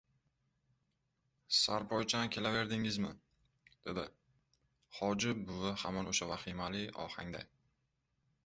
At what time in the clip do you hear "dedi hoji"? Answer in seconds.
3.89-5.37